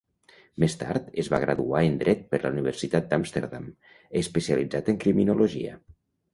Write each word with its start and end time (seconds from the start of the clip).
Més 0.61 0.75
tard, 0.83 1.11
es 1.23 1.29
va 1.33 1.39
graduar 1.43 1.81
en 1.89 1.99
Dret 1.99 2.25
per 2.33 2.41
la 2.47 2.53
Universitat 2.55 3.13
d'Amsterdam, 3.13 3.69
especialitzat 4.25 4.93
en 4.97 5.01
criminologia. 5.07 5.81